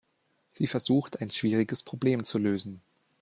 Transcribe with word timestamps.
Sie 0.49 0.65
versucht, 0.65 1.21
ein 1.21 1.29
schwieriges 1.29 1.83
Problem 1.83 2.23
zu 2.23 2.39
lösen. 2.39 2.81